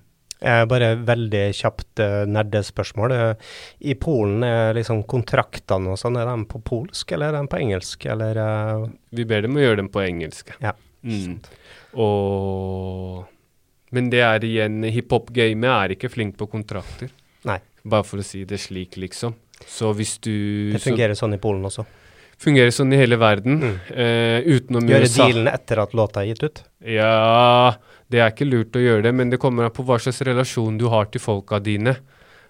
[0.71, 3.11] Bare veldig kjapt uh, nerdespørsmål.
[3.83, 7.59] I Polen er liksom kontraktene og sånn, er de på polsk eller er de på
[7.59, 8.39] engelsk, eller?
[9.11, 10.53] Vi ber dem å gjøre dem på engelsk.
[10.63, 10.77] Ja.
[11.03, 11.41] Mm.
[11.99, 13.27] Og
[13.91, 17.11] Men det er igjen Hiphop-gamet er ikke flink på kontrakter.
[17.49, 17.59] Nei.
[17.89, 19.35] Bare for å si det slik, liksom.
[19.67, 21.87] Så hvis du Det fungerer sånn i Polen også.
[22.39, 23.57] fungerer sånn i hele verden.
[23.59, 23.79] Mm.
[23.91, 25.27] Eh, utenom Gjøre USA.
[25.27, 26.63] dealen etter at låta er gitt ut.
[26.87, 27.75] Ja,
[28.11, 30.79] det er ikke lurt å gjøre det, men det kommer an på hva slags relasjon
[30.79, 31.97] du har til folka dine.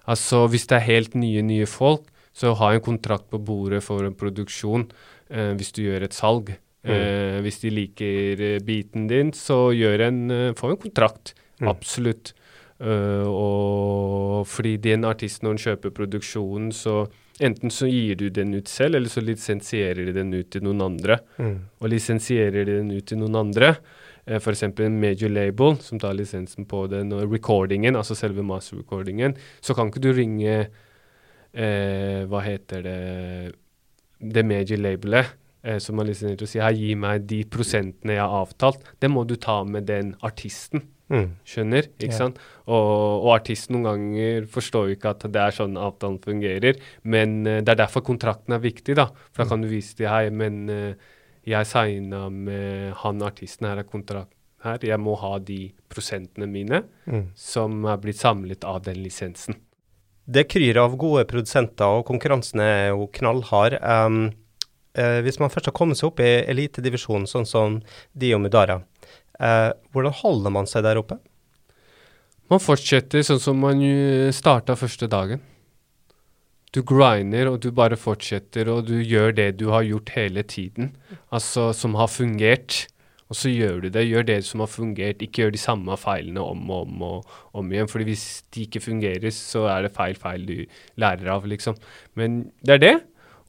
[0.07, 4.05] Altså, hvis det er helt nye, nye folk, så ha en kontrakt på bordet for
[4.05, 4.85] en produksjon
[5.31, 6.53] eh, hvis du gjør et salg.
[6.85, 6.93] Mm.
[6.93, 11.33] Eh, hvis de liker biten din, så gjør en, eh, få en kontrakt.
[11.59, 11.67] Mm.
[11.73, 12.33] Absolutt.
[12.79, 17.01] Eh, og fordi den artisten, når den kjøper produksjonen, så
[17.43, 20.81] enten så gir du den ut selv, eller så lisensierer de den ut til noen
[20.83, 21.57] andre Mm.
[21.79, 23.75] og lisensierer de den ut til noen andre,
[24.27, 24.63] uh, f.eks.
[24.63, 29.87] en major label som tar lisensen på den, og recordingen, altså selve master-recordingen, så kan
[29.87, 30.67] ikke du ringe
[31.55, 33.55] uh, Hva heter det
[34.19, 35.25] Det major labelet
[35.63, 38.83] eh, som har lisensiert og si her, gi meg de prosentene jeg har avtalt.
[38.99, 40.83] Det må du ta med den artisten.
[41.09, 41.29] Mm.
[41.47, 41.87] Skjønner?
[41.97, 42.17] Ikke yeah.
[42.17, 42.41] sant?
[42.69, 42.89] Og,
[43.25, 47.59] og artisten noen ganger forstår jo ikke at det er sånn avtalen fungerer, men uh,
[47.59, 49.09] det er derfor kontrakten er viktig, da.
[49.33, 51.15] For da kan du vise til hei, men uh,
[51.49, 56.83] jeg signa med han artisten, her er kontrakt her, jeg må ha de prosentene mine
[57.07, 57.31] Mm.
[57.35, 59.55] som er blitt samlet av den lisensen.
[60.29, 63.79] Det kryr av gode produsenter, og konkurransen er jo knallhard.
[63.81, 64.31] Um,
[64.97, 67.79] uh, hvis man først har kommet seg opp i elitedivisjonen, sånn som
[68.13, 68.81] de og Mudara,
[69.39, 71.19] eh, hvordan holder man seg der oppe?
[72.49, 73.81] Man fortsetter sånn som man
[74.33, 75.43] starta første dagen.
[76.73, 80.91] Du grinder, og du bare fortsetter, og du gjør det du har gjort hele tiden.
[81.33, 82.85] Altså som har fungert.
[83.29, 84.07] Og så gjør du det.
[84.09, 85.21] Gjør det som har fungert.
[85.21, 87.89] Ikke gjør de samme feilene om og om og om igjen.
[87.89, 90.57] fordi hvis de ikke fungerer, så er det feil feil du
[90.97, 91.77] lærer av, liksom.
[92.13, 92.95] Men det er det.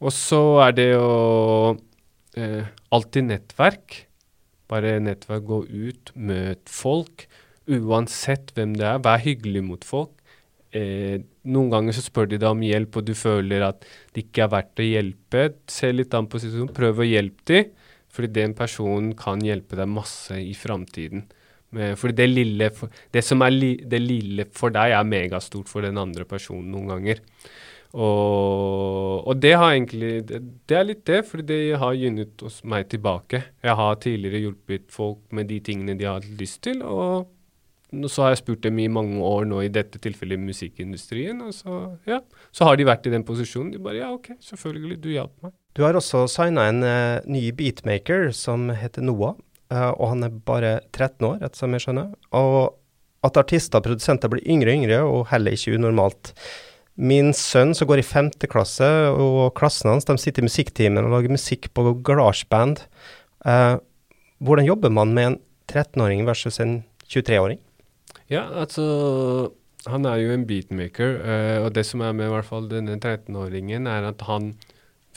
[0.00, 1.76] Og så er det å
[2.36, 4.06] eh, Alltid nettverk.
[4.70, 7.26] Bare nettverk, gå ut, møt folk.
[7.70, 10.14] Uansett hvem det er, vær hyggelig mot folk.
[10.70, 11.18] Eh,
[11.50, 13.82] noen ganger så spør de deg om hjelp, og du føler at
[14.14, 15.44] det ikke er verdt å hjelpe.
[15.70, 17.72] Se litt an på situasjonen, prøv å hjelpe dem,
[18.10, 21.26] fordi den personen kan hjelpe deg masse i framtiden.
[21.70, 22.66] Fordi det lille,
[23.14, 26.90] det som er li, det lille for deg, er megastort for den andre personen noen
[26.90, 27.20] ganger.
[27.90, 30.38] Og, og det har egentlig det,
[30.70, 33.42] det er litt det, fordi det har gynnet meg tilbake.
[33.66, 37.26] Jeg har tidligere hjulpet folk med de tingene de har lyst til, og
[38.06, 41.80] så har jeg spurt dem i mange år nå, i dette tilfellet musikkindustrien, og så,
[42.06, 42.20] ja,
[42.54, 43.72] så har de vært i den posisjonen.
[43.74, 45.56] De bare ja, OK, selvfølgelig, du hjalp meg.
[45.74, 49.34] Du har også signa en uh, ny beatmaker som heter Noah,
[49.74, 52.14] uh, og han er bare 13 år, etter som jeg skjønner.
[52.38, 52.76] Og
[53.26, 56.32] at artister og produsenter blir yngre og yngre, og heller ikke unormalt.
[56.96, 61.14] Min sønn som går i femte klasse, og klassen hans, de sitter i musikktimen og
[61.14, 62.82] lager musikk på garasjeband.
[63.46, 63.76] Eh,
[64.40, 65.38] hvordan jobber man med en
[65.70, 67.60] 13-åring versus en 23-åring?
[68.30, 69.52] Ja, altså
[69.88, 72.98] Han er jo en beatmaker, eh, og det som er med i hvert fall denne
[72.98, 74.50] 13-åringen, er at han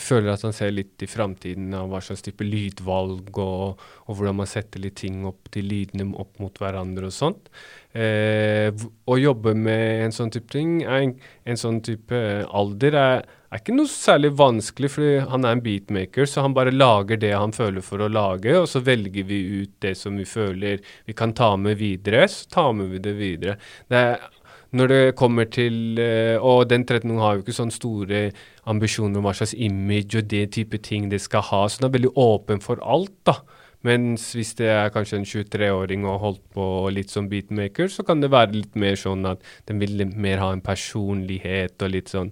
[0.03, 4.37] føler at han ser litt i framtiden av hva slags type lydvalg og, og hvordan
[4.41, 7.47] man setter litt ting opp, de lydene opp mot hverandre og sånt.
[7.93, 8.69] Eh,
[9.05, 13.75] å jobbe med en sånn type ting, en, en sånn type alder, er, er ikke
[13.77, 17.85] noe særlig vanskelig, fordi han er en beatmaker, så han bare lager det han føler
[17.85, 21.53] for å lage, og så velger vi ut det som vi føler vi kan ta
[21.57, 23.59] med videre, så tar med vi det videre.
[23.91, 24.31] Det er,
[24.73, 28.21] når det kommer til eh, Og den 13-åringen har jo ikke sånne store
[28.69, 31.97] ambisjoner om hva slags image og det type ting det skal ha, så den er
[31.97, 33.39] veldig åpen for alt, da.
[33.84, 38.23] Mens hvis det er kanskje en 23-åring og holdt på litt som beatmaker, så kan
[38.23, 42.32] det være litt mer sånn at den vil mer ha en personlighet og litt sånn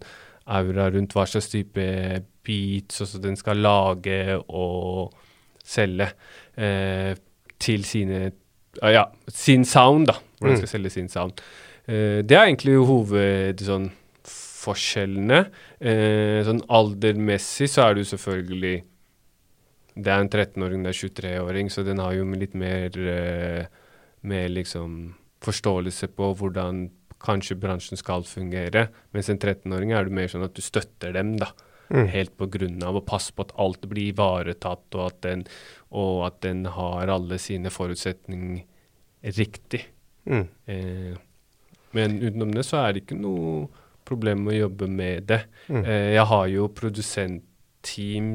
[0.52, 1.84] aura rundt hva slags type
[2.48, 5.12] beats også den skal lage og
[5.62, 6.08] selge
[6.56, 7.12] eh,
[7.62, 8.24] til sine
[8.82, 10.16] ah, Ja, sin sound, da.
[10.40, 11.44] Hvordan skal selge sin sound.
[11.86, 13.92] Eh, det er egentlig hoved sånn
[14.62, 15.44] forskjellene.
[15.80, 18.78] Eh, sånn aldermessig så er det jo selvfølgelig
[19.92, 23.66] Det er en 13-åring, det er 23-åring, så den har jo litt mer, eh,
[24.24, 26.86] mer liksom forståelse på hvordan
[27.20, 28.88] kanskje bransjen skal fungere.
[29.12, 31.52] Mens en 13-åring er det mer sånn at du støtter dem, da.
[31.92, 32.08] Mm.
[32.08, 35.44] Helt på grunn av å passe på at alt blir ivaretatt, og at den,
[35.92, 38.64] og at den har alle sine forutsetninger
[39.36, 39.84] riktig.
[40.24, 40.48] Mm.
[40.72, 41.20] Eh,
[41.92, 43.68] men utenom det så er det ikke noe
[44.12, 45.42] problem med å jobbe med det.
[45.72, 45.82] Mm.
[45.86, 48.30] Eh, jeg har jo produsentteam,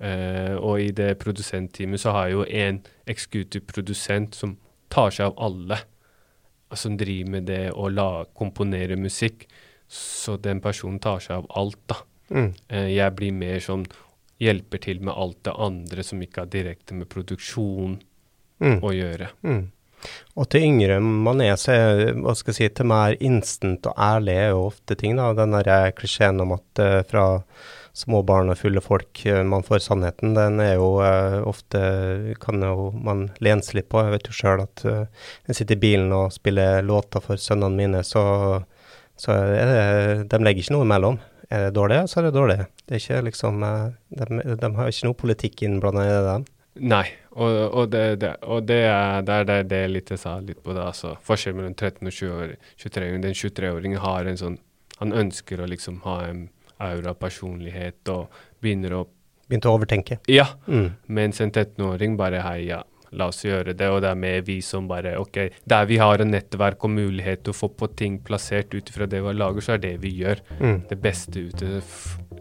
[0.00, 4.56] eh, og i det produsentteamet så har jeg jo en executive produsent som
[4.92, 5.78] tar seg av alle.
[6.74, 7.86] Som driver med det å
[8.34, 9.46] komponere musikk.
[9.88, 12.00] Så den personen tar seg av alt, da.
[12.30, 12.50] Mm.
[12.68, 13.86] Eh, jeg blir mer sånn
[14.42, 18.00] hjelper til med alt det andre som ikke har direkte med produksjon
[18.58, 18.80] Mm.
[18.80, 19.28] å gjøre.
[19.44, 19.70] Mm.
[20.36, 23.96] Og til yngre man er, så er hva skal jeg si, til mer instant og
[23.96, 25.16] ærlig er jo ofte ting.
[25.16, 27.26] da, Den der eh, klisjeen om at uh, fra
[27.96, 31.80] små barn og fulle folk uh, man får sannheten, den er jo uh, ofte
[32.42, 34.02] kan jo man lenes litt på.
[34.04, 37.80] Jeg vet jo sjøl at uh, jeg sitter i bilen og spiller låter for sønnene
[37.80, 38.26] mine, så,
[39.16, 41.16] så det, de legger ikke noe imellom.
[41.48, 42.58] Er det dårlig, så er det dårlig.
[42.84, 43.64] Det er ikke liksom,
[44.18, 46.22] de, de har ikke noe politikk innblanda i det.
[46.26, 46.46] dem.
[46.76, 50.62] Nei, og, og, det, det, og det, er, det er det, litt jeg sa litt
[50.64, 50.84] på det.
[50.84, 51.14] altså.
[51.24, 53.24] Forskjellen mellom 13 og 23-åringen.
[53.24, 54.58] Den 23-åringen har en sånn
[54.96, 56.46] Han ønsker å liksom ha en
[56.80, 58.32] aura personlighet og
[58.64, 59.06] begynner å
[59.46, 60.16] Begynte å overtenke.
[60.26, 60.48] Ja.
[60.66, 60.96] Mm.
[61.06, 62.80] Mens en 13-åring bare hei, ja,
[63.14, 63.90] la oss gjøre det.
[63.94, 65.38] Og det er med vi som bare OK,
[65.70, 69.06] der vi har en nettverk og mulighet til å få på ting plassert ut ifra
[69.06, 70.42] det vi lager, så er det vi gjør.
[70.58, 70.78] Mm.
[70.90, 71.80] Det beste ute,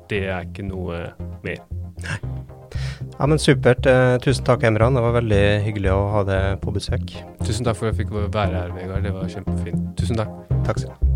[0.10, 1.08] det er ikke noe
[1.46, 1.62] mer.
[3.20, 3.86] Ja, men Supert.
[3.86, 4.96] Eh, tusen takk, Emran.
[4.98, 7.16] Det var veldig hyggelig å ha deg på besøk.
[7.46, 9.08] Tusen takk for at jeg fikk være her, Vegard.
[9.08, 9.92] Det var kjempefint.
[10.00, 10.34] Tusen takk.
[10.68, 11.15] Takk skal du ha.